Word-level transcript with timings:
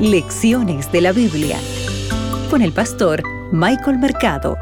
Lecciones 0.00 0.92
de 0.92 1.00
la 1.00 1.12
Biblia 1.12 1.58
con 2.50 2.60
el 2.60 2.70
pastor 2.72 3.22
Michael 3.50 3.96
Mercado. 3.98 4.58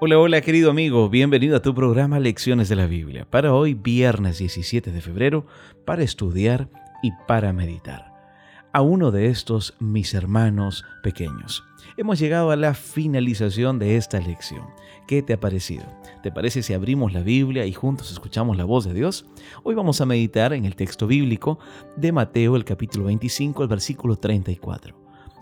Hola, 0.00 0.18
hola 0.18 0.40
querido 0.40 0.70
amigo, 0.70 1.10
bienvenido 1.10 1.58
a 1.58 1.60
tu 1.60 1.74
programa 1.74 2.20
Lecciones 2.20 2.70
de 2.70 2.76
la 2.76 2.86
Biblia. 2.86 3.26
Para 3.28 3.52
hoy, 3.52 3.74
viernes 3.74 4.38
17 4.38 4.90
de 4.90 5.00
febrero, 5.02 5.44
para 5.84 6.02
estudiar 6.02 6.70
y 7.02 7.12
para 7.28 7.52
meditar. 7.52 8.15
A 8.76 8.82
uno 8.82 9.10
de 9.10 9.28
estos 9.28 9.72
mis 9.78 10.12
hermanos 10.12 10.84
pequeños. 11.02 11.64
Hemos 11.96 12.18
llegado 12.18 12.50
a 12.50 12.56
la 12.56 12.74
finalización 12.74 13.78
de 13.78 13.96
esta 13.96 14.20
lección. 14.20 14.66
¿Qué 15.08 15.22
te 15.22 15.32
ha 15.32 15.40
parecido? 15.40 15.84
¿Te 16.22 16.30
parece 16.30 16.62
si 16.62 16.74
abrimos 16.74 17.14
la 17.14 17.22
Biblia 17.22 17.64
y 17.64 17.72
juntos 17.72 18.12
escuchamos 18.12 18.58
la 18.58 18.66
voz 18.66 18.84
de 18.84 18.92
Dios? 18.92 19.24
Hoy 19.62 19.74
vamos 19.74 20.02
a 20.02 20.04
meditar 20.04 20.52
en 20.52 20.66
el 20.66 20.76
texto 20.76 21.06
bíblico 21.06 21.58
de 21.96 22.12
Mateo, 22.12 22.54
el 22.54 22.66
capítulo 22.66 23.06
25, 23.06 23.62
el 23.62 23.68
versículo 23.70 24.16
34. 24.16 24.94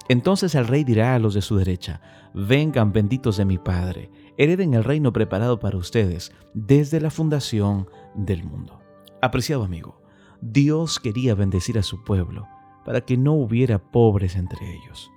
Entonces 0.08 0.54
el 0.54 0.68
rey 0.68 0.84
dirá 0.84 1.16
a 1.16 1.18
los 1.18 1.34
de 1.34 1.42
su 1.42 1.56
derecha, 1.56 2.00
vengan 2.34 2.92
benditos 2.92 3.36
de 3.38 3.46
mi 3.46 3.58
Padre, 3.58 4.12
hereden 4.36 4.74
el 4.74 4.84
reino 4.84 5.12
preparado 5.12 5.58
para 5.58 5.76
ustedes 5.76 6.30
desde 6.52 7.00
la 7.00 7.10
fundación 7.10 7.88
del 8.14 8.44
mundo. 8.44 8.80
Apreciado 9.20 9.64
amigo, 9.64 10.00
Dios 10.40 11.00
quería 11.00 11.34
bendecir 11.34 11.80
a 11.80 11.82
su 11.82 12.04
pueblo 12.04 12.46
para 12.84 13.02
que 13.02 13.16
no 13.16 13.32
hubiera 13.32 13.78
pobres 13.78 14.36
entre 14.36 14.74
ellos. 14.74 15.10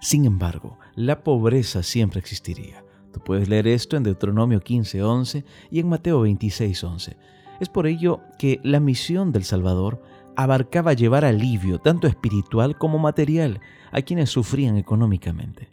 Sin 0.00 0.24
embargo, 0.24 0.78
la 0.94 1.24
pobreza 1.24 1.82
siempre 1.82 2.20
existiría. 2.20 2.84
Tú 3.12 3.20
puedes 3.20 3.48
leer 3.48 3.66
esto 3.66 3.96
en 3.96 4.04
Deuteronomio 4.04 4.60
15:11 4.60 5.44
y 5.70 5.80
en 5.80 5.88
Mateo 5.88 6.22
26:11. 6.22 7.16
Es 7.60 7.68
por 7.68 7.86
ello 7.86 8.20
que 8.38 8.60
la 8.62 8.80
misión 8.80 9.32
del 9.32 9.44
Salvador 9.44 10.02
abarcaba 10.36 10.92
llevar 10.92 11.24
alivio, 11.24 11.80
tanto 11.80 12.06
espiritual 12.06 12.78
como 12.78 12.98
material, 12.98 13.60
a 13.90 14.02
quienes 14.02 14.30
sufrían 14.30 14.76
económicamente. 14.76 15.68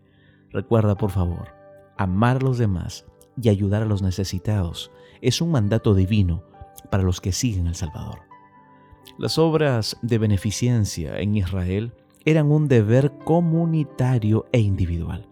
Recuerda, 0.52 0.95
por 0.95 1.12
favor, 1.12 1.53
amar 1.97 2.38
a 2.38 2.39
los 2.39 2.58
demás 2.58 3.06
y 3.39 3.50
ayudar 3.50 3.84
a 3.84 3.86
los 3.86 4.02
necesitados 4.02 4.91
es 5.22 5.41
un 5.41 5.52
mandato 5.52 5.94
divino 5.94 6.44
para 6.89 7.03
los 7.03 7.22
que 7.22 7.31
siguen 7.31 7.67
al 7.67 7.75
Salvador. 7.75 8.22
Las 9.17 9.38
obras 9.38 9.97
de 10.02 10.17
beneficencia 10.17 11.17
en 11.19 11.35
Israel 11.35 11.94
eran 12.25 12.52
un 12.52 12.67
deber 12.67 13.13
comunitario 13.23 14.45
e 14.52 14.59
individual, 14.59 15.25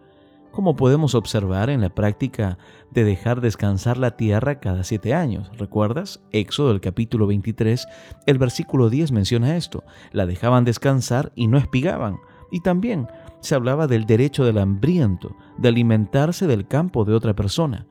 como 0.52 0.78
podemos 0.78 1.16
observar 1.16 1.70
en 1.70 1.82
la 1.82 1.90
práctica 1.90 2.58
de 2.92 3.04
dejar 3.04 3.42
descansar 3.42 3.98
la 3.98 4.16
tierra 4.16 4.62
cada 4.62 4.86
siete 4.86 5.14
años. 5.14 5.52
¿Recuerdas? 5.58 6.22
Éxodo 6.32 6.72
el 6.72 6.80
capítulo 6.80 7.28
23, 7.28 7.86
el 8.26 8.38
versículo 8.38 8.90
10 8.90 9.12
menciona 9.12 9.58
esto. 9.58 9.84
La 10.14 10.26
dejaban 10.26 10.64
descansar 10.64 11.34
y 11.36 11.48
no 11.48 11.58
espigaban. 11.58 12.20
Y 12.52 12.62
también 12.62 13.08
se 13.42 13.54
hablaba 13.54 13.88
del 13.88 14.06
derecho 14.06 14.46
del 14.46 14.60
hambriento, 14.60 15.36
de 15.58 15.68
alimentarse 15.68 16.48
del 16.48 16.70
campo 16.70 17.04
de 17.04 17.16
otra 17.16 17.36
persona. 17.36 17.86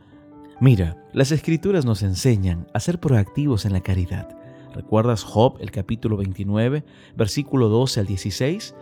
Mira, 0.58 0.96
las 1.12 1.32
escrituras 1.32 1.84
nos 1.84 2.02
enseñan 2.02 2.66
a 2.72 2.80
ser 2.80 2.98
proactivos 2.98 3.66
en 3.66 3.74
la 3.74 3.82
caridad. 3.82 4.41
¿Recuerdas 4.74 5.22
Job 5.22 5.56
el 5.60 5.70
capítulo 5.70 6.16
29, 6.16 6.84
versículo 7.14 7.68
12 7.68 8.00
al 8.00 8.06
16? 8.06 8.74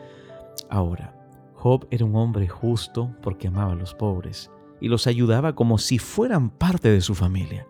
Ahora, 0.68 1.16
Job 1.54 1.86
era 1.90 2.04
un 2.04 2.14
hombre 2.14 2.48
justo 2.48 3.14
porque 3.22 3.48
amaba 3.48 3.72
a 3.72 3.76
los 3.76 3.94
pobres 3.94 4.50
y 4.80 4.88
los 4.88 5.06
ayudaba 5.06 5.54
como 5.54 5.78
si 5.78 5.98
fueran 5.98 6.50
parte 6.50 6.90
de 6.90 7.00
su 7.00 7.14
familia. 7.14 7.66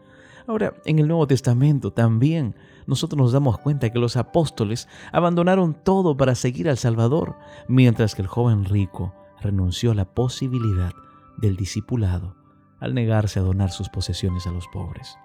Ahora, 0.47 0.75
en 0.85 0.99
el 0.99 1.09
Nuevo 1.09 1.27
Testamento 1.27 1.93
también 1.93 2.55
nosotros 2.87 3.19
nos 3.19 3.33
damos 3.33 3.59
cuenta 3.59 3.91
que 3.91 3.99
los 3.99 4.17
apóstoles 4.17 4.87
abandonaron 5.13 5.75
todo 5.75 6.17
para 6.17 6.35
seguir 6.35 6.69
al 6.69 6.77
Salvador, 6.77 7.37
mientras 7.69 8.15
que 8.15 8.23
el 8.23 8.29
joven 8.29 8.65
rico 8.65 9.15
renunció 9.41 9.93
a 9.93 9.95
la 9.95 10.05
posibilidad 10.05 10.93
del 11.39 11.57
discipulado 11.57 12.37
al 12.81 12.95
negarse 12.95 13.39
a 13.39 13.43
donar 13.43 13.71
sus 13.71 13.89
posesiones 13.89 14.47
a 14.47 14.53
los 14.53 14.67
pobres, 14.69 15.17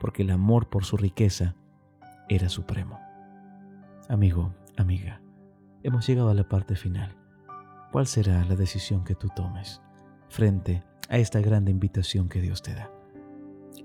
porque 0.00 0.22
el 0.22 0.30
amor 0.30 0.68
por 0.68 0.84
su 0.84 0.96
riqueza 0.96 1.54
era 2.28 2.48
supremo. 2.48 3.00
Amigo, 4.08 4.54
amiga, 4.76 5.20
hemos 5.82 6.06
llegado 6.06 6.30
a 6.30 6.34
la 6.34 6.48
parte 6.48 6.76
final. 6.76 7.16
¿Cuál 7.92 8.06
será 8.06 8.44
la 8.44 8.56
decisión 8.56 9.04
que 9.04 9.14
tú 9.14 9.28
tomes 9.34 9.80
frente 10.28 10.82
a 11.08 11.18
esta 11.18 11.40
grande 11.40 11.70
invitación 11.70 12.28
que 12.28 12.40
Dios 12.40 12.62
te 12.62 12.74
da? 12.74 12.90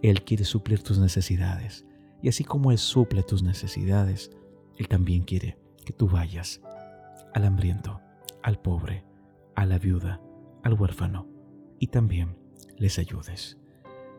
Él 0.01 0.23
quiere 0.23 0.45
suplir 0.45 0.81
tus 0.81 0.99
necesidades 0.99 1.85
y 2.21 2.29
así 2.29 2.43
como 2.43 2.71
Él 2.71 2.77
suple 2.77 3.23
tus 3.23 3.43
necesidades, 3.43 4.31
Él 4.77 4.87
también 4.87 5.23
quiere 5.23 5.57
que 5.85 5.93
tú 5.93 6.07
vayas 6.07 6.61
al 7.33 7.45
hambriento, 7.45 8.01
al 8.43 8.59
pobre, 8.59 9.05
a 9.55 9.65
la 9.65 9.77
viuda, 9.77 10.21
al 10.63 10.73
huérfano 10.73 11.27
y 11.79 11.87
también 11.87 12.37
les 12.77 12.99
ayudes. 12.99 13.57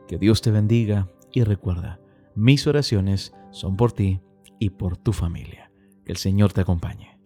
Que 0.08 0.18
Dios 0.18 0.42
te 0.42 0.50
bendiga 0.50 1.08
y 1.32 1.44
recuerda, 1.44 1.99
mis 2.40 2.66
oraciones 2.66 3.34
son 3.50 3.76
por 3.76 3.92
ti 3.92 4.22
y 4.58 4.70
por 4.70 4.96
tu 4.96 5.12
familia. 5.12 5.70
Que 6.06 6.12
el 6.12 6.16
Señor 6.16 6.54
te 6.54 6.62
acompañe. 6.62 7.18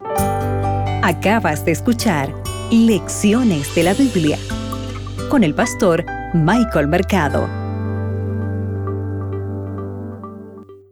Acabas 1.03 1.65
de 1.65 1.71
escuchar 1.71 2.35
Lecciones 2.73 3.73
de 3.77 3.85
la 3.85 3.95
Biblia 3.95 4.39
con 5.31 5.45
el 5.45 5.55
pastor 5.55 6.05
Michael 6.35 6.89
Mercado. 6.89 7.64